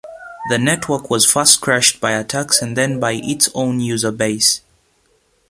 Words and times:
The 0.49 0.57
network 0.57 1.11
was 1.11 1.27
first 1.31 1.61
crushed 1.61 2.01
by 2.01 2.13
attacks, 2.13 2.59
and 2.59 2.75
then 2.75 2.99
by 2.99 3.11
its 3.23 3.49
own 3.53 3.79
user 3.79 4.11
base. 4.11 4.61